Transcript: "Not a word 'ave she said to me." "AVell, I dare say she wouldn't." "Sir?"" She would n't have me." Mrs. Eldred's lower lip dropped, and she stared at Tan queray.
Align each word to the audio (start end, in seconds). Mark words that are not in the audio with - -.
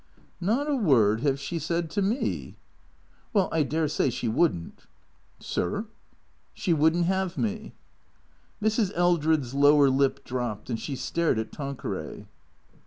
"Not 0.51 0.67
a 0.67 0.75
word 0.75 1.19
'ave 1.19 1.35
she 1.35 1.59
said 1.59 1.91
to 1.91 2.01
me." 2.01 2.55
"AVell, 3.35 3.49
I 3.51 3.61
dare 3.61 3.87
say 3.87 4.09
she 4.09 4.27
wouldn't." 4.27 4.87
"Sir?"" 5.39 5.85
She 6.55 6.73
would 6.73 6.95
n't 6.95 7.05
have 7.05 7.37
me." 7.37 7.73
Mrs. 8.63 8.91
Eldred's 8.95 9.53
lower 9.53 9.91
lip 9.91 10.23
dropped, 10.23 10.71
and 10.71 10.79
she 10.79 10.95
stared 10.95 11.37
at 11.37 11.51
Tan 11.51 11.75
queray. 11.75 12.25